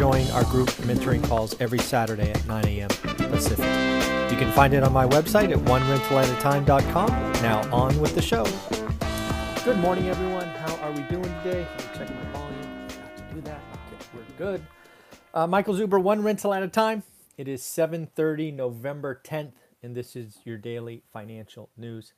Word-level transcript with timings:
join 0.00 0.26
our 0.30 0.44
group 0.44 0.70
mentoring 0.88 1.22
calls 1.22 1.54
every 1.60 1.78
Saturday 1.78 2.30
at 2.30 2.46
9 2.46 2.64
a.m. 2.64 2.88
Pacific. 2.88 3.66
You 4.30 4.38
can 4.38 4.50
find 4.52 4.72
it 4.72 4.82
on 4.82 4.94
my 4.94 5.06
website 5.06 5.52
at 5.52 5.58
onerentalatatime.com. 5.58 7.08
Now 7.42 7.70
on 7.70 8.00
with 8.00 8.14
the 8.14 8.22
show. 8.22 8.44
Good 9.62 9.76
morning, 9.76 10.08
everyone. 10.08 10.46
How 10.46 10.74
are 10.76 10.90
we 10.92 11.02
doing 11.02 11.30
today? 11.42 11.66
Let 11.68 11.78
me 11.78 11.98
check 11.98 12.08
my 12.08 12.32
volume. 12.32 12.88
Got 12.88 13.16
to 13.18 13.34
do 13.34 13.40
that. 13.42 13.60
Okay, 13.74 14.06
we're 14.14 14.38
good. 14.38 14.62
Uh, 15.34 15.46
Michael 15.46 15.74
Zuber, 15.74 16.02
one 16.02 16.22
rental 16.22 16.54
at 16.54 16.62
a 16.62 16.68
time. 16.68 17.02
It 17.36 17.46
is 17.46 17.60
7:30, 17.60 18.54
November 18.54 19.20
10th, 19.22 19.52
and 19.82 19.94
this 19.94 20.16
is 20.16 20.38
your 20.44 20.56
daily 20.56 21.02
financial 21.12 21.68
news. 21.76 22.14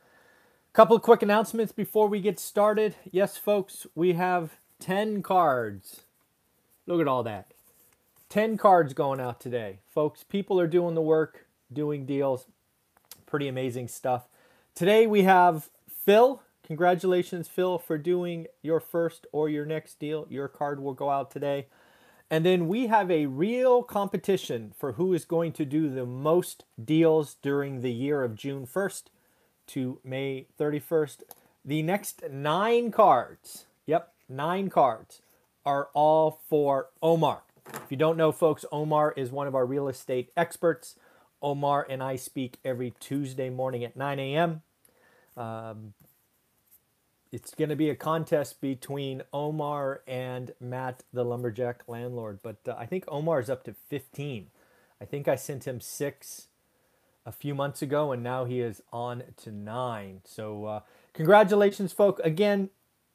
Couple 0.72 0.94
of 0.94 1.02
quick 1.02 1.20
announcements 1.20 1.72
before 1.72 2.06
we 2.06 2.20
get 2.20 2.38
started. 2.38 2.94
Yes, 3.10 3.36
folks, 3.36 3.88
we 3.96 4.12
have 4.12 4.60
10 4.78 5.20
cards. 5.24 6.02
Look 6.86 7.00
at 7.00 7.08
all 7.08 7.24
that. 7.24 7.48
10 8.32 8.56
cards 8.56 8.94
going 8.94 9.20
out 9.20 9.38
today. 9.40 9.80
Folks, 9.90 10.24
people 10.24 10.58
are 10.58 10.66
doing 10.66 10.94
the 10.94 11.02
work 11.02 11.44
doing 11.70 12.06
deals. 12.06 12.46
Pretty 13.26 13.46
amazing 13.46 13.88
stuff. 13.88 14.22
Today 14.74 15.06
we 15.06 15.24
have 15.24 15.68
Phil. 15.86 16.40
Congratulations, 16.66 17.46
Phil, 17.46 17.78
for 17.78 17.98
doing 17.98 18.46
your 18.62 18.80
first 18.80 19.26
or 19.32 19.50
your 19.50 19.66
next 19.66 19.98
deal. 19.98 20.26
Your 20.30 20.48
card 20.48 20.80
will 20.80 20.94
go 20.94 21.10
out 21.10 21.30
today. 21.30 21.66
And 22.30 22.42
then 22.42 22.68
we 22.68 22.86
have 22.86 23.10
a 23.10 23.26
real 23.26 23.82
competition 23.82 24.72
for 24.78 24.92
who 24.92 25.12
is 25.12 25.26
going 25.26 25.52
to 25.52 25.66
do 25.66 25.90
the 25.90 26.06
most 26.06 26.64
deals 26.82 27.34
during 27.42 27.82
the 27.82 27.92
year 27.92 28.22
of 28.22 28.34
June 28.34 28.66
1st 28.66 29.02
to 29.66 29.98
May 30.02 30.46
31st. 30.58 31.18
The 31.66 31.82
next 31.82 32.22
nine 32.30 32.92
cards, 32.92 33.66
yep, 33.84 34.14
nine 34.26 34.70
cards, 34.70 35.20
are 35.66 35.90
all 35.92 36.40
for 36.48 36.88
Omar. 37.02 37.42
If 37.66 37.90
you 37.90 37.96
don't 37.96 38.16
know, 38.16 38.32
folks, 38.32 38.64
Omar 38.72 39.12
is 39.16 39.30
one 39.30 39.46
of 39.46 39.54
our 39.54 39.66
real 39.66 39.88
estate 39.88 40.30
experts. 40.36 40.96
Omar 41.42 41.86
and 41.88 42.02
I 42.02 42.16
speak 42.16 42.58
every 42.64 42.94
Tuesday 43.00 43.50
morning 43.50 43.84
at 43.84 43.96
9 43.96 44.18
a.m. 44.18 44.62
Um, 45.36 45.94
it's 47.32 47.54
going 47.54 47.70
to 47.70 47.76
be 47.76 47.88
a 47.88 47.96
contest 47.96 48.60
between 48.60 49.22
Omar 49.32 50.02
and 50.06 50.52
Matt, 50.60 51.02
the 51.12 51.24
lumberjack 51.24 51.82
landlord. 51.88 52.40
But 52.42 52.58
uh, 52.68 52.74
I 52.78 52.86
think 52.86 53.04
Omar 53.08 53.40
is 53.40 53.48
up 53.48 53.64
to 53.64 53.74
15. 53.88 54.48
I 55.00 55.04
think 55.04 55.26
I 55.26 55.36
sent 55.36 55.66
him 55.66 55.80
six 55.80 56.48
a 57.24 57.32
few 57.32 57.54
months 57.54 57.82
ago, 57.82 58.12
and 58.12 58.22
now 58.22 58.44
he 58.44 58.60
is 58.60 58.82
on 58.92 59.22
to 59.38 59.50
nine. 59.50 60.20
So, 60.24 60.66
uh, 60.66 60.80
congratulations, 61.14 61.92
folk. 61.92 62.20
Again, 62.22 62.70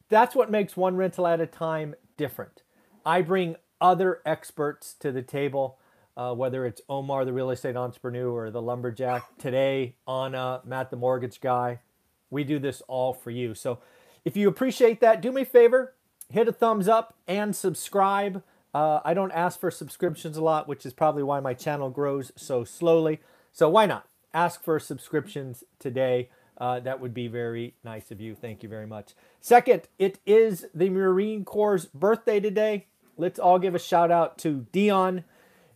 that's 0.10 0.36
what 0.36 0.50
makes 0.50 0.76
one 0.76 0.96
rental 0.96 1.28
at 1.28 1.40
a 1.40 1.46
time 1.46 1.96
different. 2.16 2.64
I 3.06 3.22
bring 3.22 3.56
other 3.82 4.22
experts 4.26 4.96
to 5.00 5.12
the 5.12 5.22
table 5.22 5.78
uh, 6.18 6.34
whether 6.34 6.66
it's 6.66 6.82
Omar, 6.90 7.24
the 7.24 7.32
real 7.32 7.52
estate 7.52 7.78
entrepreneur, 7.78 8.28
or 8.28 8.52
the 8.52 8.62
lumberjack. 8.62 9.38
Today, 9.38 9.96
Anna, 10.08 10.62
Matt, 10.66 10.90
the 10.90 10.98
mortgage 10.98 11.40
guy. 11.40 11.80
We 12.32 12.44
do 12.44 12.58
this 12.58 12.82
all 12.88 13.14
for 13.14 13.30
you. 13.30 13.54
So 13.54 13.80
if 14.26 14.36
you 14.36 14.50
appreciate 14.50 15.00
that, 15.02 15.22
do 15.22 15.32
me 15.32 15.44
a 15.44 15.46
favor, 15.46 15.94
hit 16.30 16.48
a 16.48 16.52
thumbs 16.52 16.88
up 16.88 17.16
and 17.28 17.56
subscribe. 17.56 18.44
Uh, 18.74 19.00
I 19.06 19.14
don't 19.14 19.32
ask 19.32 19.60
for 19.60 19.70
subscriptions 19.70 20.38
a 20.38 20.44
lot, 20.44 20.68
which 20.68 20.86
is 20.86 20.92
probably 20.92 21.24
why 21.24 21.40
my 21.40 21.54
channel 21.54 21.92
grows 21.92 22.32
so 22.36 22.64
slowly. 22.64 23.22
So 23.54 23.70
why 23.70 23.86
not 23.86 24.08
ask 24.34 24.64
for 24.64 24.80
subscriptions 24.80 25.64
today? 25.80 26.30
Uh, 26.58 26.80
that 26.80 27.00
would 27.00 27.14
be 27.14 27.28
very 27.28 27.76
nice 27.84 28.10
of 28.10 28.20
you. 28.20 28.34
Thank 28.34 28.64
you 28.64 28.70
very 28.70 28.88
much. 28.88 29.14
Second, 29.40 29.84
it 30.00 30.18
is 30.26 30.66
the 30.74 30.90
Marine 30.90 31.46
Corps' 31.46 31.86
birthday 31.94 32.40
today. 32.40 32.88
Let's 33.18 33.40
all 33.40 33.58
give 33.58 33.74
a 33.74 33.80
shout 33.80 34.12
out 34.12 34.38
to 34.40 34.68
Dion. 34.72 35.24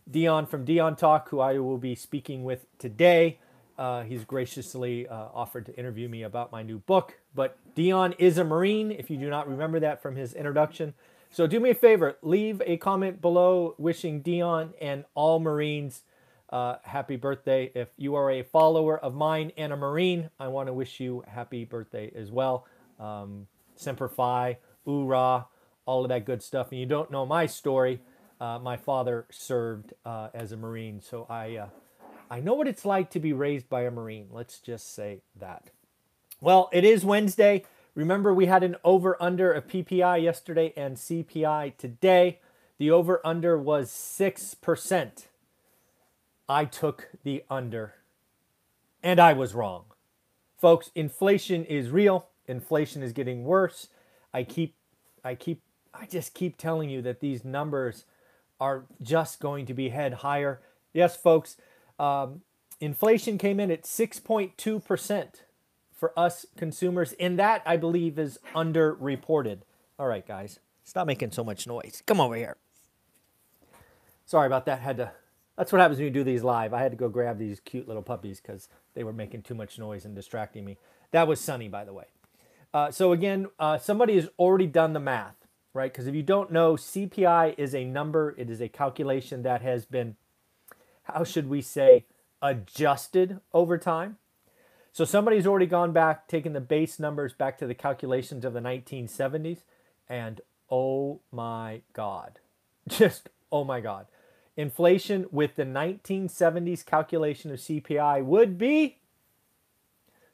Dion 0.08 0.46
from 0.46 0.64
Dion 0.64 0.94
Talk, 0.94 1.28
who 1.30 1.40
I 1.40 1.58
will 1.58 1.78
be 1.78 1.94
speaking 1.94 2.44
with 2.44 2.66
today. 2.78 3.38
Uh, 3.76 4.02
he's 4.04 4.24
graciously 4.24 5.08
uh, 5.08 5.28
offered 5.34 5.66
to 5.66 5.76
interview 5.76 6.08
me 6.08 6.22
about 6.22 6.52
my 6.52 6.62
new 6.62 6.78
book. 6.78 7.18
But 7.34 7.58
Dion 7.74 8.14
is 8.18 8.38
a 8.38 8.44
Marine, 8.44 8.92
if 8.92 9.10
you 9.10 9.16
do 9.16 9.28
not 9.28 9.48
remember 9.48 9.80
that 9.80 10.00
from 10.00 10.14
his 10.14 10.34
introduction. 10.34 10.94
So 11.30 11.46
do 11.46 11.58
me 11.58 11.70
a 11.70 11.74
favor, 11.74 12.16
leave 12.22 12.62
a 12.64 12.76
comment 12.76 13.20
below 13.20 13.74
wishing 13.76 14.20
Dion 14.20 14.74
and 14.80 15.04
all 15.14 15.40
Marines 15.40 16.02
uh, 16.50 16.76
happy 16.82 17.16
birthday. 17.16 17.72
If 17.74 17.88
you 17.96 18.14
are 18.14 18.30
a 18.30 18.42
follower 18.42 18.98
of 18.98 19.14
mine 19.14 19.50
and 19.56 19.72
a 19.72 19.76
Marine, 19.76 20.30
I 20.38 20.48
want 20.48 20.68
to 20.68 20.72
wish 20.72 21.00
you 21.00 21.24
happy 21.26 21.64
birthday 21.64 22.12
as 22.14 22.30
well. 22.30 22.66
Um, 23.00 23.48
Semper 23.74 24.08
Fi, 24.08 24.58
Hoorah, 24.84 25.46
all 25.86 26.04
of 26.04 26.08
that 26.08 26.24
good 26.24 26.42
stuff. 26.42 26.70
And 26.70 26.80
you 26.80 26.86
don't 26.86 27.10
know 27.10 27.26
my 27.26 27.46
story, 27.46 28.00
uh, 28.40 28.58
my 28.58 28.76
father 28.76 29.26
served 29.30 29.92
uh, 30.04 30.28
as 30.34 30.52
a 30.52 30.56
Marine, 30.56 31.00
so 31.00 31.26
I 31.28 31.56
uh, 31.56 31.66
I 32.30 32.40
know 32.40 32.54
what 32.54 32.66
it's 32.66 32.84
like 32.84 33.10
to 33.10 33.20
be 33.20 33.32
raised 33.32 33.68
by 33.68 33.82
a 33.82 33.90
Marine. 33.90 34.28
Let's 34.30 34.58
just 34.58 34.94
say 34.94 35.20
that. 35.38 35.70
Well, 36.40 36.70
it 36.72 36.82
is 36.82 37.04
Wednesday. 37.04 37.64
Remember, 37.94 38.32
we 38.32 38.46
had 38.46 38.62
an 38.62 38.76
over 38.84 39.22
under 39.22 39.52
of 39.52 39.66
PPI 39.68 40.22
yesterday 40.22 40.72
and 40.76 40.96
CPI 40.96 41.76
today. 41.76 42.40
The 42.78 42.90
over 42.90 43.20
under 43.24 43.58
was 43.58 43.90
6%. 43.90 45.26
I 46.48 46.64
took 46.64 47.10
the 47.22 47.44
under, 47.50 47.94
and 49.02 49.20
I 49.20 49.34
was 49.34 49.54
wrong. 49.54 49.84
Folks, 50.56 50.90
inflation 50.94 51.64
is 51.64 51.90
real. 51.90 52.28
Inflation 52.46 53.02
is 53.02 53.12
getting 53.12 53.44
worse. 53.44 53.88
I 54.32 54.42
keep, 54.42 54.74
I 55.22 55.34
keep, 55.34 55.62
I 55.94 56.06
just 56.06 56.34
keep 56.34 56.56
telling 56.56 56.88
you 56.90 57.02
that 57.02 57.20
these 57.20 57.44
numbers 57.44 58.04
are 58.60 58.84
just 59.00 59.40
going 59.40 59.66
to 59.66 59.74
be 59.74 59.90
head 59.90 60.14
higher. 60.14 60.60
Yes, 60.92 61.16
folks, 61.16 61.56
um, 61.98 62.42
inflation 62.80 63.38
came 63.38 63.60
in 63.60 63.70
at 63.70 63.82
6.2% 63.82 65.28
for 65.92 66.18
us 66.18 66.46
consumers, 66.56 67.12
and 67.20 67.38
that 67.38 67.62
I 67.66 67.76
believe 67.76 68.18
is 68.18 68.38
underreported. 68.54 69.60
All 69.98 70.06
right, 70.06 70.26
guys, 70.26 70.58
stop 70.84 71.06
making 71.06 71.32
so 71.32 71.44
much 71.44 71.66
noise. 71.66 72.02
Come 72.06 72.20
over 72.20 72.34
here. 72.34 72.56
Sorry 74.26 74.46
about 74.46 74.66
that. 74.66 74.80
Had 74.80 74.96
to. 74.98 75.12
That's 75.56 75.70
what 75.70 75.80
happens 75.80 75.98
when 75.98 76.06
you 76.06 76.12
do 76.12 76.24
these 76.24 76.42
live. 76.42 76.72
I 76.72 76.80
had 76.80 76.92
to 76.92 76.96
go 76.96 77.08
grab 77.08 77.38
these 77.38 77.60
cute 77.60 77.86
little 77.86 78.02
puppies 78.02 78.40
because 78.40 78.68
they 78.94 79.04
were 79.04 79.12
making 79.12 79.42
too 79.42 79.54
much 79.54 79.78
noise 79.78 80.04
and 80.04 80.14
distracting 80.14 80.64
me. 80.64 80.78
That 81.10 81.28
was 81.28 81.40
Sunny, 81.40 81.68
by 81.68 81.84
the 81.84 81.92
way. 81.92 82.06
Uh, 82.72 82.90
so 82.90 83.12
again, 83.12 83.48
uh, 83.58 83.76
somebody 83.76 84.16
has 84.16 84.28
already 84.38 84.66
done 84.66 84.94
the 84.94 85.00
math 85.00 85.41
right? 85.74 85.92
Because 85.92 86.06
if 86.06 86.14
you 86.14 86.22
don't 86.22 86.52
know, 86.52 86.74
CPI 86.74 87.54
is 87.58 87.74
a 87.74 87.84
number, 87.84 88.34
it 88.36 88.50
is 88.50 88.60
a 88.60 88.68
calculation 88.68 89.42
that 89.42 89.62
has 89.62 89.84
been, 89.84 90.16
how 91.04 91.24
should 91.24 91.48
we 91.48 91.62
say, 91.62 92.04
adjusted 92.40 93.40
over 93.52 93.78
time. 93.78 94.18
So 94.92 95.04
somebody's 95.04 95.46
already 95.46 95.66
gone 95.66 95.92
back, 95.92 96.28
taken 96.28 96.52
the 96.52 96.60
base 96.60 96.98
numbers 96.98 97.32
back 97.32 97.56
to 97.58 97.66
the 97.66 97.74
calculations 97.74 98.44
of 98.44 98.52
the 98.52 98.60
1970s, 98.60 99.60
and 100.08 100.40
oh 100.70 101.20
my 101.30 101.80
God, 101.94 102.40
just 102.88 103.30
oh 103.50 103.64
my 103.64 103.80
God. 103.80 104.06
Inflation 104.54 105.26
with 105.30 105.56
the 105.56 105.64
1970s 105.64 106.84
calculation 106.84 107.50
of 107.50 107.58
CPI 107.58 108.22
would 108.22 108.58
be, 108.58 108.98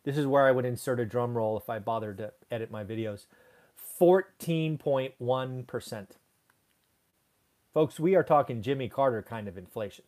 this 0.02 0.16
is 0.16 0.26
where 0.26 0.46
I 0.46 0.50
would 0.50 0.64
insert 0.64 0.98
a 0.98 1.06
drum 1.06 1.36
roll 1.36 1.56
if 1.56 1.70
I 1.70 1.78
bothered 1.78 2.18
to 2.18 2.32
edit 2.50 2.68
my 2.68 2.82
videos, 2.82 3.26
14.1%. 4.00 6.06
Folks, 7.74 8.00
we 8.00 8.14
are 8.14 8.22
talking 8.22 8.62
Jimmy 8.62 8.88
Carter 8.88 9.22
kind 9.22 9.48
of 9.48 9.58
inflation. 9.58 10.04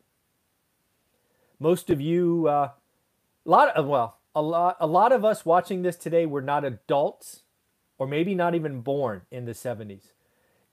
Most 1.59 1.91
of 1.91 2.01
you, 2.01 2.47
uh, 2.49 2.71
a 3.45 3.51
lot 3.51 3.77
of, 3.77 3.87
well, 3.87 4.19
a 4.35 4.43
lot, 4.43 4.77
a 4.81 4.87
lot 4.87 5.13
of 5.13 5.25
us 5.25 5.45
watching 5.45 5.83
this 5.83 5.97
today 5.97 6.27
were 6.27 6.43
not 6.43 6.65
adults 6.65 7.43
or 7.99 8.07
maybe 8.07 8.35
not 8.35 8.55
even 8.55 8.81
born 8.81 9.23
in 9.31 9.45
the 9.45 9.53
70s. 9.53 10.13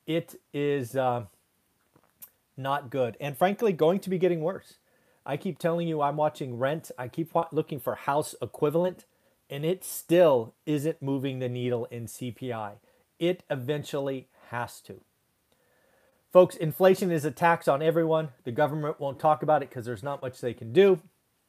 It 0.06 0.40
is 0.54 0.96
uh, 0.96 1.26
not 2.56 2.90
good. 2.90 3.18
And 3.20 3.38
frankly, 3.38 3.74
going 3.74 4.00
to 4.00 4.10
be 4.10 4.18
getting 4.18 4.42
worse. 4.42 4.76
I 5.26 5.36
keep 5.36 5.60
telling 5.60 5.90
you, 5.90 6.02
I'm 6.02 6.16
watching 6.16 6.58
Rent. 6.58 6.90
I 6.98 7.10
keep 7.10 7.34
looking 7.52 7.82
for 7.82 7.96
house 7.96 8.34
equivalent, 8.42 9.04
and 9.50 9.66
it 9.66 9.84
still 9.84 10.54
isn't 10.66 11.02
moving 11.02 11.40
the 11.40 11.50
needle 11.50 11.86
in 11.92 12.06
CPI. 12.06 12.76
It 13.20 13.44
eventually 13.50 14.28
has 14.50 14.80
to. 14.82 15.02
Folks, 16.32 16.56
inflation 16.56 17.12
is 17.12 17.26
a 17.26 17.32
tax 17.32 17.68
on 17.68 17.82
everyone. 17.82 18.30
The 18.44 18.52
government 18.52 19.00
won't 19.00 19.20
talk 19.20 19.42
about 19.42 19.64
it 19.64 19.70
because 19.70 19.86
there's 19.86 20.04
not 20.04 20.22
much 20.22 20.40
they 20.40 20.54
can 20.54 20.74
do. 20.74 21.02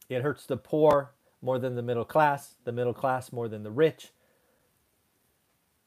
It 0.08 0.22
hurts 0.22 0.46
the 0.46 0.56
poor 0.56 1.10
more 1.42 1.58
than 1.58 1.74
the 1.74 1.82
middle 1.82 2.04
class, 2.04 2.54
the 2.64 2.72
middle 2.72 2.94
class 2.94 3.32
more 3.32 3.48
than 3.48 3.62
the 3.62 3.70
rich. 3.70 4.12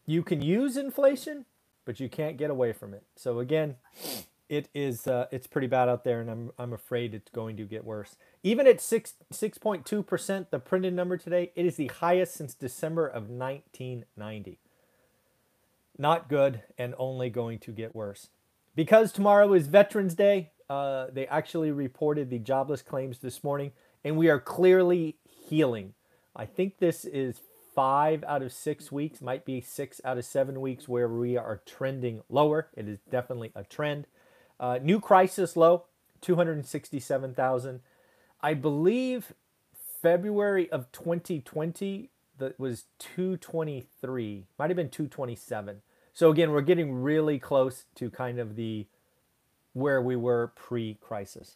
You 0.06 0.24
can 0.24 0.42
use 0.42 0.78
inflation, 0.78 1.46
but 1.86 2.00
you 2.00 2.10
can't 2.10 2.38
get 2.38 2.50
away 2.50 2.74
from 2.74 2.94
it. 2.94 3.04
So 3.16 3.40
again, 3.40 3.76
it 4.50 4.68
is 4.74 5.08
uh, 5.08 5.28
it's 5.32 5.48
pretty 5.48 5.68
bad 5.68 5.88
out 5.88 6.04
there, 6.04 6.20
and 6.20 6.30
I'm 6.30 6.52
I'm 6.60 6.74
afraid 6.74 7.14
it's 7.14 7.32
going 7.32 7.56
to 7.58 7.64
get 7.64 7.86
worse. 7.86 8.18
Even 8.44 8.68
at 8.68 8.82
six 8.82 9.14
six 9.32 9.58
point 9.58 9.86
two 9.86 10.04
percent, 10.04 10.52
the 10.52 10.60
printed 10.60 10.94
number 10.94 11.18
today, 11.18 11.52
it 11.56 11.66
is 11.66 11.78
the 11.78 11.88
highest 11.88 12.34
since 12.34 12.54
December 12.54 13.08
of 13.08 13.30
1990. 13.30 14.60
Not 15.98 16.30
good, 16.30 16.64
and 16.78 16.96
only 16.98 17.30
going 17.30 17.60
to 17.60 17.72
get 17.72 17.96
worse. 17.96 18.30
Because 18.76 19.12
tomorrow 19.12 19.54
is 19.54 19.68
Veterans 19.68 20.16
Day, 20.16 20.52
uh, 20.70 21.08
they 21.12 21.28
actually 21.28 21.72
reported 21.72 22.30
the 22.30 22.40
jobless 22.40 22.82
claims 22.82 23.20
this 23.20 23.44
morning, 23.44 23.72
and 24.04 24.16
we 24.18 24.30
are 24.30 24.40
clearly 24.40 25.18
healing. 25.26 25.94
I 26.36 26.46
think 26.46 26.78
this 26.80 27.04
is 27.04 27.42
five 27.76 28.24
out 28.26 28.42
of 28.42 28.54
six 28.54 28.92
weeks, 28.92 29.22
might 29.22 29.46
be 29.46 29.62
six 29.62 30.00
out 30.06 30.18
of 30.18 30.26
seven 30.26 30.62
weeks 30.62 30.88
where 30.88 31.10
we 31.10 31.38
are 31.38 31.62
trending 31.66 32.22
lower. 32.30 32.70
It 32.76 32.88
is 32.88 33.00
definitely 33.10 33.52
a 33.56 33.64
trend. 33.64 34.08
Uh, 34.60 34.80
new 34.82 35.00
crisis 35.00 35.58
low, 35.58 35.86
267,000. 36.22 37.82
I 38.42 38.54
believe 38.54 39.34
February 40.02 40.72
of 40.72 40.92
2020 40.92 42.10
that 42.42 42.60
was 42.60 42.86
223, 43.00 44.46
might 44.60 44.70
have 44.70 44.78
been 44.78 44.90
227. 44.90 45.82
So 46.12 46.30
again, 46.30 46.52
we're 46.52 46.62
getting 46.62 46.94
really 46.94 47.40
close 47.40 47.86
to 47.96 48.10
kind 48.10 48.40
of 48.40 48.56
the 48.56 48.88
where 49.74 50.02
we 50.02 50.16
were 50.18 50.52
pre-crisis. 50.56 51.56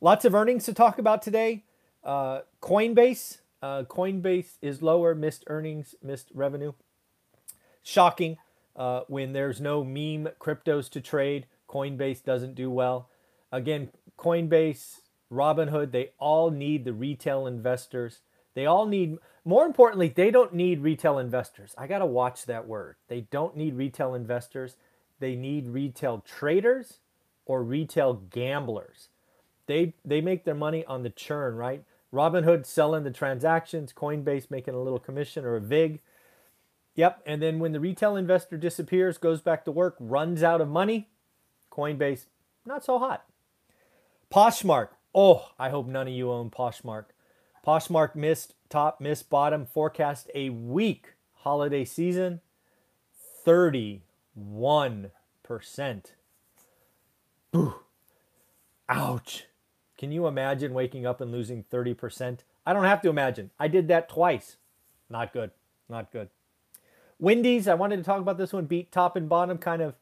Lots 0.00 0.24
of 0.24 0.34
earnings 0.34 0.64
to 0.64 0.72
talk 0.72 0.98
about 0.98 1.20
today. 1.20 1.64
Uh, 2.02 2.40
Coinbase, 2.62 3.38
uh, 3.60 3.82
Coinbase 3.82 4.56
is 4.62 4.80
lower, 4.80 5.14
missed 5.14 5.44
earnings, 5.48 5.94
missed 6.02 6.28
revenue. 6.32 6.72
Shocking 7.82 8.38
uh, 8.74 9.00
when 9.08 9.32
there's 9.32 9.60
no 9.60 9.84
meme 9.84 10.28
cryptos 10.40 10.88
to 10.90 11.00
trade. 11.00 11.46
Coinbase 11.68 12.22
doesn't 12.22 12.54
do 12.54 12.70
well. 12.70 13.10
Again, 13.52 13.90
Coinbase, 14.18 15.00
Robinhood, 15.30 15.90
they 15.90 16.12
all 16.18 16.50
need 16.50 16.84
the 16.84 16.92
retail 16.92 17.46
investors. 17.46 18.20
They 18.54 18.66
all 18.66 18.86
need, 18.86 19.18
more 19.46 19.64
importantly, 19.64 20.08
they 20.08 20.32
don't 20.32 20.52
need 20.52 20.80
retail 20.80 21.20
investors. 21.20 21.72
I 21.78 21.86
got 21.86 22.00
to 22.00 22.06
watch 22.06 22.46
that 22.46 22.66
word. 22.66 22.96
They 23.06 23.22
don't 23.30 23.56
need 23.56 23.76
retail 23.76 24.12
investors. 24.12 24.76
They 25.20 25.36
need 25.36 25.68
retail 25.68 26.24
traders 26.26 26.98
or 27.46 27.62
retail 27.62 28.14
gamblers. 28.14 29.08
They, 29.68 29.94
they 30.04 30.20
make 30.20 30.44
their 30.44 30.56
money 30.56 30.84
on 30.86 31.04
the 31.04 31.10
churn, 31.10 31.54
right? 31.54 31.84
Robinhood 32.12 32.66
selling 32.66 33.04
the 33.04 33.12
transactions, 33.12 33.92
Coinbase 33.92 34.50
making 34.50 34.74
a 34.74 34.82
little 34.82 34.98
commission 34.98 35.44
or 35.44 35.54
a 35.54 35.60
VIG. 35.60 36.00
Yep. 36.96 37.22
And 37.24 37.40
then 37.40 37.60
when 37.60 37.70
the 37.70 37.78
retail 37.78 38.16
investor 38.16 38.56
disappears, 38.56 39.16
goes 39.16 39.40
back 39.40 39.64
to 39.66 39.70
work, 39.70 39.94
runs 40.00 40.42
out 40.42 40.60
of 40.60 40.66
money, 40.66 41.08
Coinbase, 41.70 42.26
not 42.64 42.84
so 42.84 42.98
hot. 42.98 43.24
Poshmark. 44.28 44.88
Oh, 45.14 45.50
I 45.56 45.70
hope 45.70 45.86
none 45.86 46.08
of 46.08 46.12
you 46.12 46.32
own 46.32 46.50
Poshmark. 46.50 47.04
Poshmark 47.64 48.16
missed 48.16 48.54
top, 48.68 49.00
miss, 49.00 49.22
bottom, 49.22 49.66
forecast 49.66 50.30
a 50.34 50.50
weak 50.50 51.14
holiday 51.34 51.84
season. 51.84 52.40
31%. 53.46 54.00
Boo. 57.52 57.74
Ouch. 58.88 59.46
Can 59.96 60.12
you 60.12 60.26
imagine 60.26 60.74
waking 60.74 61.06
up 61.06 61.20
and 61.20 61.32
losing 61.32 61.64
30%? 61.64 62.40
I 62.66 62.72
don't 62.72 62.84
have 62.84 63.00
to 63.02 63.08
imagine. 63.08 63.50
I 63.58 63.68
did 63.68 63.88
that 63.88 64.08
twice. 64.08 64.56
Not 65.08 65.32
good. 65.32 65.52
Not 65.88 66.12
good. 66.12 66.28
Wendy's, 67.18 67.68
I 67.68 67.74
wanted 67.74 67.96
to 67.96 68.02
talk 68.02 68.20
about 68.20 68.36
this 68.36 68.52
one, 68.52 68.66
beat 68.66 68.92
top 68.92 69.16
and 69.16 69.28
bottom, 69.28 69.56
kind 69.56 69.80
of 69.80 69.94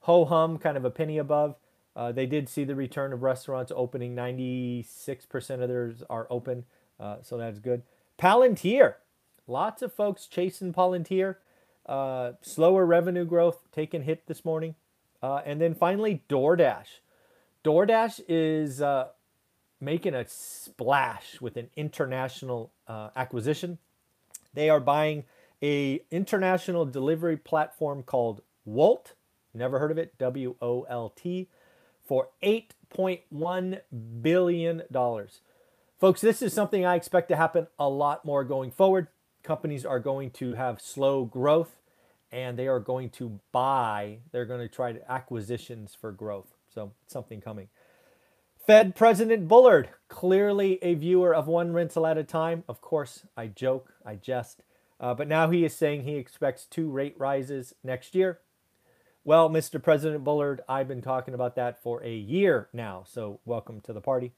ho 0.00 0.24
hum, 0.24 0.58
kind 0.58 0.76
of 0.76 0.84
a 0.84 0.90
penny 0.90 1.16
above. 1.16 1.56
Uh, 1.96 2.12
they 2.12 2.26
did 2.26 2.48
see 2.48 2.64
the 2.64 2.74
return 2.74 3.12
of 3.12 3.22
restaurants 3.22 3.72
opening. 3.74 4.14
96% 4.14 5.62
of 5.62 5.68
theirs 5.68 6.02
are 6.10 6.26
open, 6.30 6.64
uh, 7.00 7.16
so 7.22 7.38
that's 7.38 7.58
good. 7.58 7.82
Palantir, 8.18 8.94
lots 9.46 9.80
of 9.80 9.92
folks 9.92 10.26
chasing 10.26 10.72
Palantir. 10.72 11.36
Uh, 11.86 12.32
slower 12.42 12.84
revenue 12.84 13.24
growth 13.24 13.60
taking 13.72 14.02
hit 14.02 14.26
this 14.26 14.44
morning. 14.44 14.74
Uh, 15.22 15.40
and 15.46 15.60
then 15.60 15.74
finally, 15.74 16.22
DoorDash. 16.28 17.00
DoorDash 17.64 18.20
is 18.28 18.82
uh, 18.82 19.08
making 19.80 20.14
a 20.14 20.26
splash 20.28 21.40
with 21.40 21.56
an 21.56 21.70
international 21.76 22.72
uh, 22.86 23.10
acquisition. 23.16 23.78
They 24.52 24.68
are 24.68 24.80
buying 24.80 25.24
a 25.62 26.02
international 26.10 26.84
delivery 26.86 27.36
platform 27.36 28.02
called 28.02 28.42
Wolt. 28.64 29.14
Never 29.54 29.78
heard 29.78 29.90
of 29.90 29.98
it. 29.98 30.16
W 30.18 30.56
O 30.60 30.82
L 30.88 31.10
T 31.10 31.48
for 32.04 32.28
8.1 32.42 33.80
billion 34.20 34.82
dollars. 34.90 35.40
Folks, 35.98 36.20
this 36.20 36.42
is 36.42 36.52
something 36.52 36.86
I 36.86 36.94
expect 36.94 37.28
to 37.30 37.34
happen 37.34 37.66
a 37.76 37.88
lot 37.88 38.24
more 38.24 38.44
going 38.44 38.70
forward. 38.70 39.08
Companies 39.42 39.84
are 39.84 39.98
going 39.98 40.30
to 40.30 40.54
have 40.54 40.80
slow 40.80 41.24
growth 41.24 41.80
and 42.30 42.56
they 42.56 42.68
are 42.68 42.78
going 42.78 43.10
to 43.10 43.40
buy, 43.50 44.18
they're 44.30 44.44
going 44.44 44.60
to 44.60 44.72
try 44.72 44.92
to 44.92 45.10
acquisitions 45.10 45.96
for 46.00 46.12
growth. 46.12 46.54
So, 46.72 46.92
something 47.08 47.40
coming. 47.40 47.66
Fed 48.64 48.94
President 48.94 49.48
Bullard, 49.48 49.88
clearly 50.08 50.78
a 50.82 50.94
viewer 50.94 51.34
of 51.34 51.48
one 51.48 51.72
rental 51.72 52.06
at 52.06 52.16
a 52.16 52.22
time. 52.22 52.62
Of 52.68 52.80
course, 52.80 53.24
I 53.36 53.48
joke, 53.48 53.94
I 54.06 54.14
jest. 54.14 54.62
Uh, 55.00 55.14
but 55.14 55.26
now 55.26 55.50
he 55.50 55.64
is 55.64 55.74
saying 55.74 56.04
he 56.04 56.14
expects 56.14 56.64
two 56.64 56.88
rate 56.88 57.16
rises 57.18 57.74
next 57.82 58.14
year. 58.14 58.38
Well, 59.24 59.50
Mr. 59.50 59.82
President 59.82 60.22
Bullard, 60.22 60.60
I've 60.68 60.86
been 60.86 61.02
talking 61.02 61.34
about 61.34 61.56
that 61.56 61.82
for 61.82 62.04
a 62.04 62.14
year 62.14 62.68
now. 62.72 63.02
So, 63.04 63.40
welcome 63.44 63.80
to 63.80 63.92
the 63.92 64.00
party. 64.00 64.32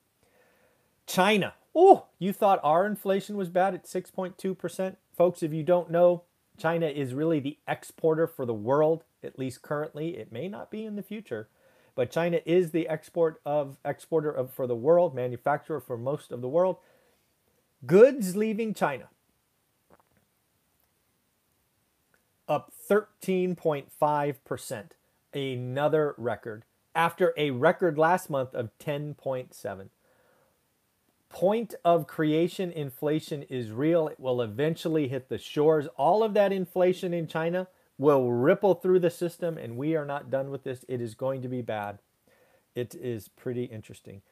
China. 1.10 1.54
Oh, 1.74 2.06
you 2.18 2.32
thought 2.32 2.60
our 2.62 2.86
inflation 2.86 3.36
was 3.36 3.48
bad 3.48 3.74
at 3.74 3.84
6.2%? 3.84 4.96
Folks, 5.16 5.42
if 5.42 5.52
you 5.52 5.64
don't 5.64 5.90
know, 5.90 6.22
China 6.56 6.86
is 6.86 7.14
really 7.14 7.40
the 7.40 7.58
exporter 7.66 8.28
for 8.28 8.46
the 8.46 8.54
world, 8.54 9.02
at 9.22 9.38
least 9.38 9.62
currently. 9.62 10.16
It 10.16 10.30
may 10.30 10.46
not 10.46 10.70
be 10.70 10.84
in 10.84 10.94
the 10.94 11.02
future. 11.02 11.48
But 11.96 12.12
China 12.12 12.38
is 12.46 12.70
the 12.70 12.88
export 12.88 13.40
of 13.44 13.76
exporter 13.84 14.30
of 14.30 14.52
for 14.52 14.68
the 14.68 14.76
world, 14.76 15.14
manufacturer 15.14 15.80
for 15.80 15.98
most 15.98 16.30
of 16.30 16.42
the 16.42 16.48
world. 16.48 16.76
Goods 17.84 18.36
leaving 18.36 18.72
China 18.72 19.08
up 22.48 22.72
13.5%, 22.88 24.84
another 25.34 26.14
record 26.16 26.64
after 26.94 27.34
a 27.36 27.50
record 27.50 27.98
last 27.98 28.30
month 28.30 28.54
of 28.54 28.70
10.7. 28.78 29.88
Point 31.30 31.74
of 31.84 32.08
creation 32.08 32.72
inflation 32.72 33.44
is 33.44 33.70
real. 33.70 34.08
It 34.08 34.18
will 34.18 34.42
eventually 34.42 35.08
hit 35.08 35.28
the 35.28 35.38
shores. 35.38 35.86
All 35.96 36.22
of 36.22 36.34
that 36.34 36.52
inflation 36.52 37.14
in 37.14 37.28
China 37.28 37.68
will 37.96 38.32
ripple 38.32 38.74
through 38.74 38.98
the 38.98 39.10
system, 39.10 39.56
and 39.56 39.76
we 39.76 39.94
are 39.94 40.04
not 40.04 40.30
done 40.30 40.50
with 40.50 40.64
this. 40.64 40.84
It 40.88 41.00
is 41.00 41.14
going 41.14 41.40
to 41.42 41.48
be 41.48 41.62
bad. 41.62 41.98
It 42.74 42.94
is 42.96 43.28
pretty 43.28 43.64
interesting. 43.64 44.22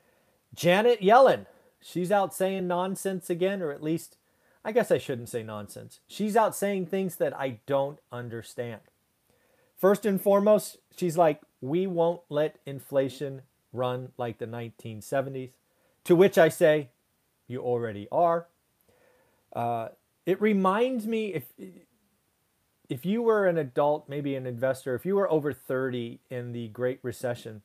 Janet 0.55 1.01
Yellen, 1.01 1.47
she's 1.81 2.11
out 2.11 2.35
saying 2.35 2.67
nonsense 2.67 3.31
again, 3.31 3.63
or 3.63 3.71
at 3.71 3.83
least, 3.83 4.17
I 4.65 4.73
guess 4.73 4.91
I 4.91 4.99
shouldn't 4.99 5.29
say 5.29 5.43
nonsense. 5.43 6.01
She's 6.09 6.37
out 6.37 6.57
saying 6.57 6.87
things 6.87 7.17
that 7.17 7.39
I 7.39 7.61
don't 7.67 8.01
understand. 8.11 8.81
First 9.77 10.05
and 10.05 10.21
foremost, 10.21 10.79
she's 10.97 11.17
like, 11.17 11.43
we 11.61 11.87
won't 11.87 12.23
let 12.29 12.59
inflation 12.67 13.43
run 13.73 14.11
like 14.17 14.39
the 14.39 14.47
1970s. 14.47 15.51
To 16.09 16.17
which 16.17 16.39
I 16.39 16.49
say, 16.49 16.89
you 17.49 17.61
already 17.61 18.09
are. 18.11 18.47
Uh, 19.53 19.89
it 20.25 20.41
reminds 20.41 21.07
me 21.07 21.35
if 21.35 21.45
if 22.89 23.05
you 23.05 23.21
were 23.21 23.47
an 23.47 23.59
adult, 23.59 24.09
maybe 24.09 24.35
an 24.35 24.47
investor, 24.47 24.95
if 24.95 25.05
you 25.05 25.17
were 25.17 25.31
over 25.31 25.53
30 25.53 26.21
in 26.31 26.53
the 26.53 26.69
Great 26.69 26.99
Recession, 27.03 27.61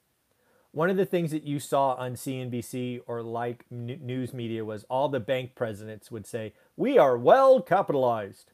one 0.74 0.90
of 0.90 0.98
the 0.98 1.06
things 1.06 1.32
that 1.32 1.44
you 1.44 1.58
saw 1.58 1.94
on 1.94 2.16
CNBC 2.16 3.04
or 3.08 3.24
like 3.24 3.64
news 3.72 4.34
media 4.34 4.66
was 4.66 4.84
all 4.90 5.08
the 5.08 5.22
bank 5.22 5.56
presidents 5.56 6.12
would 6.12 6.28
say, 6.28 6.52
We 6.76 6.98
are 6.98 7.18
well 7.18 7.62
capitalized. 7.62 8.52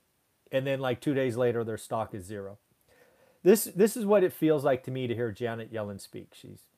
And 0.52 0.68
then, 0.68 0.80
like 0.80 1.02
two 1.02 1.16
days 1.16 1.36
later, 1.36 1.64
their 1.64 1.78
stock 1.80 2.14
is 2.14 2.26
zero. 2.26 2.60
This, 3.42 3.64
this 3.64 3.98
is 3.98 4.06
what 4.06 4.24
it 4.24 4.34
feels 4.34 4.64
like 4.64 4.84
to 4.84 4.92
me 4.92 5.08
to 5.08 5.16
hear 5.16 5.32
Janet 5.32 5.74
Yellen 5.74 6.00
speak. 6.00 6.36
She's 6.36 6.69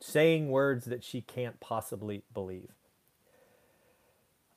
saying 0.00 0.48
words 0.48 0.86
that 0.86 1.04
she 1.04 1.20
can't 1.20 1.60
possibly 1.60 2.24
believe. 2.32 2.70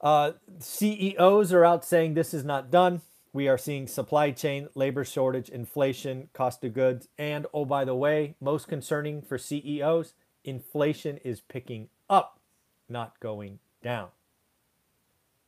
Uh, 0.02 0.34
CEOs 0.60 1.54
are 1.54 1.64
out 1.64 1.86
saying 1.86 2.14
this 2.14 2.34
is 2.34 2.44
not 2.44 2.72
done. 2.72 3.02
We 3.32 3.48
are 3.48 3.58
seeing 3.58 3.88
supply 3.88 4.32
chain, 4.32 4.68
labor 4.76 5.04
shortage, 5.04 5.50
inflation, 5.50 6.30
cost 6.34 6.64
of 6.64 6.74
goods, 6.74 7.08
and 7.18 7.48
oh, 7.54 7.66
by 7.66 7.84
the 7.84 7.96
way, 7.96 8.36
most 8.40 8.68
concerning 8.68 9.22
for 9.22 9.38
CEOs, 9.38 10.14
inflation 10.44 11.18
is 11.24 11.42
picking 11.42 11.90
up, 12.10 12.40
not 12.88 13.20
going 13.20 13.60
down. 13.82 14.10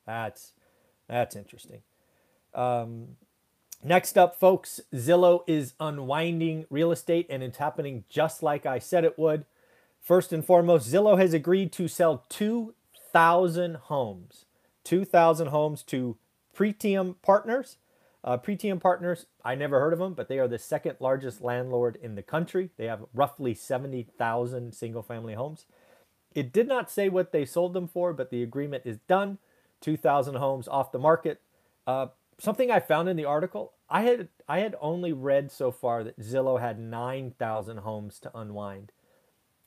That's 0.05 0.53
that's 1.07 1.35
interesting. 1.35 1.81
Um, 2.53 3.17
next 3.83 4.17
up, 4.17 4.39
folks, 4.39 4.81
Zillow 4.93 5.43
is 5.45 5.73
unwinding 5.79 6.65
real 6.69 6.91
estate, 6.91 7.27
and 7.29 7.43
it's 7.43 7.57
happening 7.57 8.05
just 8.09 8.41
like 8.41 8.65
I 8.65 8.79
said 8.79 9.03
it 9.03 9.19
would. 9.19 9.45
First 10.05 10.31
and 10.31 10.45
foremost, 10.45 10.87
Zillow 10.87 11.17
has 11.17 11.33
agreed 11.33 11.71
to 11.73 11.87
sell 11.87 12.25
2,000 12.29 13.75
homes, 13.75 14.45
2,000 14.83 15.47
homes 15.47 15.81
to 15.81 16.15
Pretium 16.55 17.15
Partners. 17.23 17.77
Uh, 18.23 18.37
Pretium 18.37 18.79
Partners, 18.79 19.25
I 19.43 19.55
never 19.55 19.79
heard 19.79 19.93
of 19.93 19.99
them, 19.99 20.13
but 20.13 20.27
they 20.27 20.37
are 20.37 20.47
the 20.47 20.59
second 20.59 20.97
largest 20.99 21.41
landlord 21.41 21.97
in 21.99 22.13
the 22.13 22.21
country. 22.21 22.69
They 22.77 22.85
have 22.85 23.05
roughly 23.15 23.55
70,000 23.55 24.75
single 24.75 25.01
family 25.01 25.33
homes. 25.33 25.65
It 26.35 26.53
did 26.53 26.67
not 26.67 26.91
say 26.91 27.09
what 27.09 27.31
they 27.31 27.43
sold 27.43 27.73
them 27.73 27.87
for, 27.87 28.13
but 28.13 28.29
the 28.29 28.43
agreement 28.43 28.83
is 28.85 28.99
done. 29.07 29.39
2,000 29.81 30.35
homes 30.35 30.67
off 30.67 30.91
the 30.91 30.99
market. 30.99 31.41
Uh, 31.87 32.07
something 32.37 32.69
I 32.69 32.79
found 32.79 33.09
in 33.09 33.17
the 33.17 33.25
article, 33.25 33.73
I 33.89 34.03
had 34.03 34.27
I 34.47 34.59
had 34.59 34.75
only 34.79 35.13
read 35.13 35.51
so 35.51 35.71
far 35.71 36.03
that 36.03 36.19
Zillow 36.19 36.59
had 36.59 36.77
9,000 36.77 37.77
homes 37.77 38.19
to 38.19 38.37
unwind. 38.37 38.91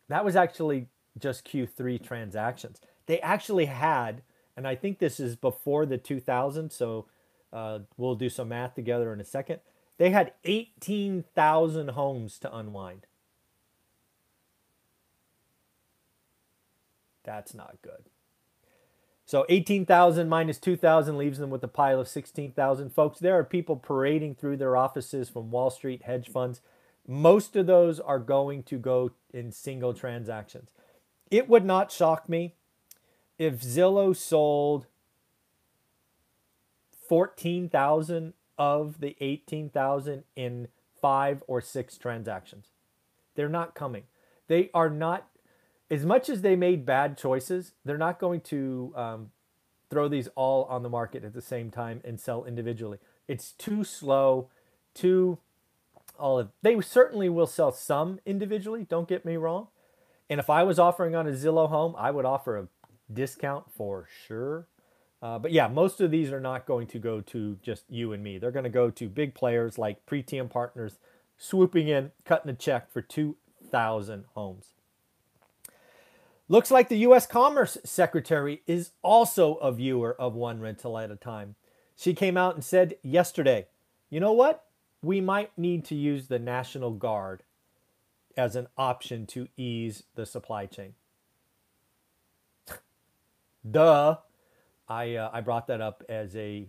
That 0.09 0.25
was 0.25 0.37
actually 0.37 0.89
just 1.19 1.45
Q3 1.47 2.03
transactions. 2.03 2.81
They 3.07 3.21
actually 3.21 3.67
had, 3.67 4.23
and 4.57 4.67
I 4.67 4.75
think 4.75 4.99
this 4.99 5.21
is 5.21 5.37
before 5.37 5.87
the 5.87 5.99
2000, 5.99 6.71
so 6.71 7.07
uh, 7.53 7.81
we'll 7.97 8.15
do 8.15 8.29
some 8.29 8.49
math 8.49 8.75
together 8.75 9.13
in 9.13 9.21
a 9.21 9.25
second. 9.25 9.61
They 9.99 10.11
had 10.11 10.33
18,000 10.45 11.89
homes 11.91 12.39
to 12.39 12.55
unwind. 12.55 13.07
That's 17.25 17.53
not 17.53 17.77
good. 17.83 18.05
So 19.27 19.45
18,000 19.51 20.27
minus 20.29 20.59
2,000 20.59 21.19
leaves 21.19 21.39
them 21.39 21.51
with 21.51 21.63
a 21.63 21.69
pile 21.69 22.01
of 22.01 22.09
16,000. 22.09 22.91
Folks, 22.91 23.19
there 23.19 23.39
are 23.39 23.45
people 23.45 23.77
parading 23.77 24.37
through 24.37 24.57
their 24.57 24.75
offices 24.75 25.29
from 25.29 25.51
Wall 25.51 25.69
Street 25.69 26.05
hedge 26.05 26.31
funds. 26.31 26.63
Most 27.11 27.57
of 27.57 27.67
those 27.67 27.99
are 27.99 28.19
going 28.19 28.63
to 28.65 28.79
go 28.79 29.13
in 29.33 29.51
single 29.51 29.95
transactions. 29.95 30.71
It 31.31 31.49
would 31.49 31.65
not 31.65 31.91
shock 31.91 32.29
me 32.29 32.55
if 33.39 33.63
Zillow 33.63 34.15
sold 34.15 34.87
14,000 37.09 38.35
of 38.59 39.01
the 39.01 39.17
18,000 39.21 40.25
in 40.37 40.69
five 41.01 41.43
or 41.47 41.63
six 41.63 41.97
transactions. 41.97 42.67
They're 43.35 43.49
not 43.49 43.75
coming. 43.75 44.03
They 44.47 44.71
are 44.75 44.91
not 44.91 45.29
as 45.91 46.05
much 46.05 46.29
as 46.29 46.43
they 46.43 46.57
made 46.57 46.85
bad 46.85 47.17
choices, 47.17 47.73
they're 47.85 47.97
not 47.97 48.19
going 48.19 48.43
to 48.43 48.93
um, 48.95 49.31
throw 49.89 50.09
these 50.09 50.29
all 50.35 50.65
on 50.65 50.83
the 50.83 50.89
market 50.89 51.25
at 51.25 51.33
the 51.33 51.41
same 51.41 51.71
time 51.71 52.03
and 52.05 52.21
sell 52.21 52.45
individually. 52.45 52.99
It's 53.27 53.53
too 53.53 53.85
slow, 53.85 54.51
too 54.93 55.39
all 56.19 56.39
of 56.39 56.51
they 56.63 56.81
certainly 56.81 57.29
will 57.29 57.47
sell 57.47 57.73
some 57.73 58.21
individually, 58.27 58.87
don't 58.89 59.09
get 59.09 59.25
me 59.25 59.37
wrong. 59.37 59.69
And 60.31 60.41
if 60.41 60.51
I 60.51 60.63
was 60.63 60.79
offering 60.79 61.15
on 61.15 61.27
a 61.27 61.33
Zillow 61.33 61.69
home, 61.69 61.95
I 61.97 62.11
would 62.11 62.25
offer 62.25 62.59
a 62.59 62.69
discount 63.13 63.73
for 63.73 64.07
sure. 64.27 64.67
Uh, 65.21 65.39
but 65.39 65.53
yeah, 65.53 65.67
most 65.67 66.01
of 66.01 66.11
these 66.11 66.31
are 66.31 66.41
not 66.41 66.67
going 66.67 66.87
to 66.89 66.99
go 66.99 67.21
to 67.23 67.59
just 67.63 67.85
you 67.89 68.13
and 68.13 68.23
me. 68.23 68.39
They're 68.39 68.51
going 68.51 68.65
to 68.65 68.71
go 68.71 68.91
to 68.91 69.09
big 69.09 69.35
players 69.35 69.79
like 69.79 70.07
Pretium 70.07 70.49
Partners 70.49 70.99
swooping 71.39 71.89
in, 71.89 72.13
cutting 72.25 72.51
a 72.51 72.55
check 72.55 72.93
for 72.93 73.03
2,000 73.03 74.25
homes. 74.35 74.75
Looks 76.49 76.71
like 76.71 76.89
the 76.89 76.99
U.S. 76.99 77.27
Commerce 77.27 77.79
Secretary 77.85 78.63
is 78.67 78.93
also 79.03 79.57
a 79.57 79.73
viewer 79.73 80.15
of 80.19 80.35
One 80.35 80.61
Rental 80.61 80.99
at 80.99 81.11
a 81.11 81.17
Time. 81.17 81.57
She 81.97 82.15
came 82.15 82.37
out 82.37 82.55
and 82.55 82.65
said 82.65 82.97
yesterday, 83.03 83.67
you 84.09 84.21
know 84.21 84.33
what? 84.33 84.65
We 85.03 85.21
might 85.21 85.57
need 85.57 85.85
to 85.87 85.95
use 85.95 86.27
the 86.27 86.39
National 86.39 86.91
Guard 86.91 87.43
as 88.37 88.57
an 88.57 88.69
option 88.77 89.27
to 89.27 89.49
ease 89.57 90.05
the 90.15 90.27
supply 90.27 90.67
chain. 90.67 90.95
Duh. 93.71 94.17
I, 94.89 95.17
uh, 95.17 95.31
I 95.33 95.41
brought 95.43 95.67
that 95.67 95.81
up 95.81 96.03
as 96.09 96.35
a 96.35 96.67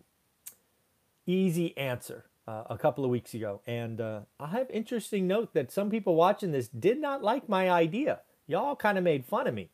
easy 1.25 1.77
answer 1.77 2.25
uh, 2.48 2.63
a 2.69 2.77
couple 2.77 3.05
of 3.05 3.12
weeks 3.12 3.33
ago. 3.33 3.62
And 3.65 4.01
uh, 4.01 4.21
I 4.39 4.48
have 4.48 4.69
interesting 4.71 5.25
note 5.25 5.53
that 5.53 5.71
some 5.71 5.89
people 5.89 6.15
watching 6.15 6.51
this 6.51 6.67
did 6.67 7.00
not 7.00 7.24
like 7.24 7.48
my 7.48 7.69
idea 7.69 8.19
y'all 8.50 8.75
kind 8.75 8.98
of 8.98 9.03
made 9.03 9.24
fun 9.24 9.48
of 9.48 9.53
me. 9.53 9.69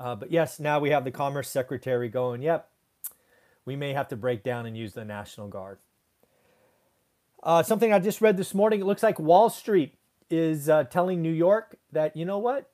Uh, 0.00 0.14
but 0.14 0.30
yes, 0.30 0.58
now 0.58 0.78
we 0.78 0.90
have 0.90 1.04
the 1.04 1.10
Commerce 1.10 1.50
Secretary 1.50 2.08
going, 2.08 2.40
yep, 2.40 2.70
we 3.66 3.76
may 3.76 3.92
have 3.92 4.08
to 4.08 4.16
break 4.16 4.42
down 4.42 4.64
and 4.64 4.76
use 4.76 4.94
the 4.94 5.04
National 5.04 5.48
Guard. 5.48 5.78
Uh, 7.42 7.62
something 7.62 7.92
I 7.92 7.98
just 7.98 8.20
read 8.20 8.36
this 8.36 8.54
morning, 8.54 8.80
it 8.80 8.86
looks 8.86 9.02
like 9.02 9.18
Wall 9.18 9.50
Street 9.50 9.94
is 10.30 10.68
uh, 10.68 10.84
telling 10.84 11.20
New 11.20 11.32
York 11.32 11.76
that, 11.90 12.16
you 12.16 12.24
know 12.24 12.38
what, 12.38 12.70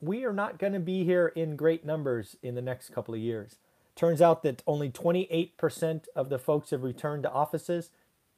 we 0.00 0.24
are 0.24 0.32
not 0.32 0.58
going 0.58 0.72
to 0.72 0.80
be 0.80 1.04
here 1.04 1.28
in 1.28 1.56
great 1.56 1.84
numbers 1.84 2.36
in 2.42 2.54
the 2.54 2.62
next 2.62 2.92
couple 2.92 3.14
of 3.14 3.20
years. 3.20 3.56
Turns 3.94 4.20
out 4.20 4.42
that 4.42 4.62
only 4.66 4.90
28% 4.90 6.04
of 6.16 6.30
the 6.30 6.38
folks 6.38 6.70
have 6.70 6.82
returned 6.82 7.22
to 7.24 7.30
offices, 7.30 7.90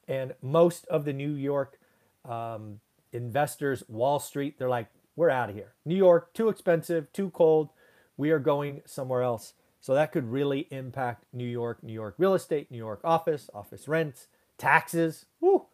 and 0.07 0.33
most 0.41 0.85
of 0.87 1.05
the 1.05 1.13
New 1.13 1.33
York 1.33 1.79
um, 2.25 2.79
investors, 3.11 3.83
Wall 3.87 4.19
Street, 4.19 4.59
they're 4.59 4.69
like, 4.69 4.87
we're 5.15 5.29
out 5.29 5.49
of 5.49 5.55
here. 5.55 5.73
New 5.83 5.95
York, 5.95 6.33
too 6.33 6.49
expensive, 6.49 7.11
too 7.11 7.31
cold. 7.31 7.69
We 8.17 8.31
are 8.31 8.39
going 8.39 8.81
somewhere 8.85 9.23
else. 9.23 9.53
So 9.81 9.95
that 9.95 10.11
could 10.11 10.31
really 10.31 10.67
impact 10.69 11.25
New 11.33 11.45
York, 11.45 11.83
New 11.83 11.93
York 11.93 12.15
real 12.19 12.35
estate, 12.35 12.69
New 12.69 12.77
York 12.77 13.01
office, 13.03 13.49
office 13.53 13.87
rents, 13.87 14.27
taxes. 14.57 15.25
Woo! 15.39 15.65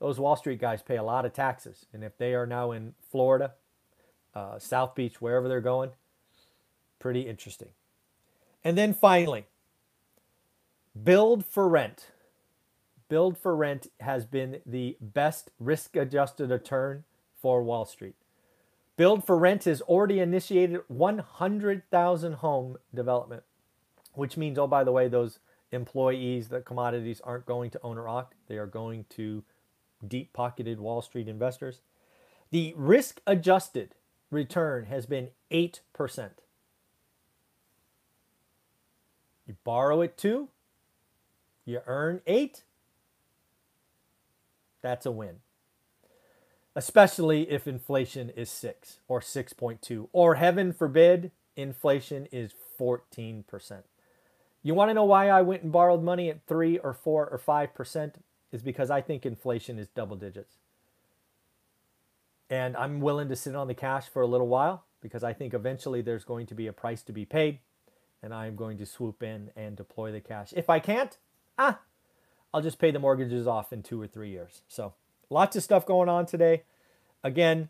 Those 0.00 0.20
Wall 0.20 0.36
Street 0.36 0.60
guys 0.60 0.82
pay 0.82 0.96
a 0.96 1.02
lot 1.02 1.24
of 1.24 1.32
taxes. 1.32 1.86
And 1.92 2.04
if 2.04 2.16
they 2.16 2.34
are 2.34 2.46
now 2.46 2.72
in 2.72 2.94
Florida, 3.10 3.54
uh, 4.34 4.58
South 4.58 4.94
Beach, 4.94 5.20
wherever 5.20 5.48
they're 5.48 5.60
going, 5.60 5.90
pretty 6.98 7.22
interesting. 7.22 7.70
And 8.62 8.78
then 8.78 8.94
finally, 8.94 9.46
build 11.02 11.44
for 11.44 11.68
rent. 11.68 12.10
Build 13.08 13.38
for 13.38 13.56
rent 13.56 13.88
has 14.00 14.26
been 14.26 14.60
the 14.66 14.96
best 15.00 15.50
risk 15.58 15.96
adjusted 15.96 16.50
return 16.50 17.04
for 17.40 17.62
Wall 17.62 17.84
Street. 17.84 18.16
Build 18.98 19.24
for 19.24 19.38
Rent 19.38 19.62
has 19.64 19.80
already 19.82 20.18
initiated 20.18 20.80
100,000 20.88 22.32
home 22.32 22.76
development, 22.92 23.44
which 24.14 24.36
means, 24.36 24.58
oh, 24.58 24.66
by 24.66 24.82
the 24.82 24.90
way, 24.90 25.06
those 25.06 25.38
employees, 25.70 26.48
the 26.48 26.60
commodities 26.60 27.20
aren't 27.22 27.46
going 27.46 27.70
to 27.70 27.80
owner 27.84 28.02
occ, 28.02 28.26
they 28.48 28.58
are 28.58 28.66
going 28.66 29.04
to 29.10 29.44
deep 30.06 30.32
pocketed 30.32 30.80
Wall 30.80 31.02
Street 31.02 31.28
investors. 31.28 31.80
The 32.50 32.74
risk 32.76 33.20
adjusted 33.26 33.94
return 34.30 34.86
has 34.86 35.06
been 35.06 35.28
8%. 35.50 35.80
You 39.46 39.56
borrow 39.64 40.02
it 40.02 40.16
two, 40.16 40.48
you 41.64 41.80
earn 41.86 42.20
eight. 42.26 42.64
That's 44.82 45.06
a 45.06 45.10
win 45.10 45.40
especially 46.78 47.50
if 47.50 47.66
inflation 47.66 48.30
is 48.30 48.48
6 48.48 49.00
or 49.08 49.20
6.2 49.20 50.08
or 50.12 50.36
heaven 50.36 50.72
forbid 50.72 51.32
inflation 51.56 52.28
is 52.30 52.52
14%. 52.78 53.42
You 54.62 54.74
want 54.74 54.90
to 54.90 54.94
know 54.94 55.04
why 55.04 55.28
I 55.28 55.42
went 55.42 55.64
and 55.64 55.72
borrowed 55.72 56.04
money 56.04 56.30
at 56.30 56.46
3 56.46 56.78
or 56.78 56.94
4 56.94 57.30
or 57.30 57.36
5% 57.36 58.12
is 58.52 58.62
because 58.62 58.90
I 58.90 59.00
think 59.00 59.26
inflation 59.26 59.78
is 59.78 59.88
double 59.88 60.16
digits. 60.16 60.54
And 62.50 62.76
I'm 62.76 63.00
willing 63.00 63.28
to 63.28 63.36
sit 63.36 63.54
on 63.54 63.68
the 63.68 63.74
cash 63.74 64.08
for 64.08 64.22
a 64.22 64.26
little 64.26 64.48
while 64.48 64.84
because 65.02 65.22
I 65.22 65.32
think 65.32 65.52
eventually 65.52 66.00
there's 66.00 66.24
going 66.24 66.46
to 66.46 66.54
be 66.54 66.66
a 66.66 66.72
price 66.72 67.02
to 67.02 67.12
be 67.12 67.24
paid 67.24 67.58
and 68.22 68.32
I'm 68.32 68.56
going 68.56 68.78
to 68.78 68.86
swoop 68.86 69.22
in 69.22 69.50
and 69.54 69.76
deploy 69.76 70.12
the 70.12 70.20
cash. 70.20 70.52
If 70.56 70.70
I 70.70 70.80
can't, 70.80 71.16
ah, 71.58 71.80
I'll 72.52 72.62
just 72.62 72.78
pay 72.78 72.90
the 72.90 72.98
mortgages 72.98 73.46
off 73.46 73.72
in 73.72 73.82
2 73.82 74.00
or 74.00 74.06
3 74.06 74.30
years. 74.30 74.62
So, 74.66 74.94
Lots 75.30 75.56
of 75.56 75.62
stuff 75.62 75.84
going 75.84 76.08
on 76.08 76.26
today. 76.26 76.62
Again, 77.22 77.68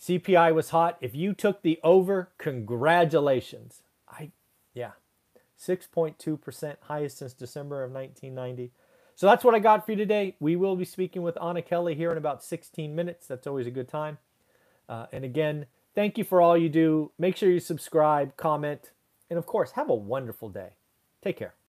CPI 0.00 0.54
was 0.54 0.70
hot. 0.70 0.98
If 1.00 1.14
you 1.14 1.32
took 1.32 1.62
the 1.62 1.78
over, 1.84 2.30
congratulations. 2.38 3.82
I 4.08 4.32
yeah. 4.74 4.92
6.2% 5.60 6.76
highest 6.82 7.18
since 7.18 7.32
December 7.32 7.82
of 7.82 7.90
1990. 7.90 8.70
So 9.18 9.26
that's 9.26 9.42
what 9.42 9.56
I 9.56 9.58
got 9.58 9.84
for 9.84 9.90
you 9.90 9.98
today. 9.98 10.36
We 10.38 10.54
will 10.54 10.76
be 10.76 10.84
speaking 10.84 11.22
with 11.22 11.36
Anna 11.42 11.60
Kelly 11.60 11.96
here 11.96 12.12
in 12.12 12.18
about 12.18 12.44
16 12.44 12.94
minutes. 12.94 13.26
That's 13.26 13.48
always 13.48 13.66
a 13.66 13.70
good 13.72 13.88
time. 13.88 14.18
Uh, 14.88 15.06
and 15.10 15.24
again, 15.24 15.66
thank 15.92 16.18
you 16.18 16.22
for 16.22 16.40
all 16.40 16.56
you 16.56 16.68
do. 16.68 17.10
Make 17.18 17.36
sure 17.36 17.50
you 17.50 17.58
subscribe, 17.58 18.36
comment, 18.36 18.92
and 19.28 19.36
of 19.36 19.44
course, 19.44 19.72
have 19.72 19.90
a 19.90 19.94
wonderful 19.94 20.50
day. 20.50 20.74
Take 21.20 21.36
care. 21.36 21.57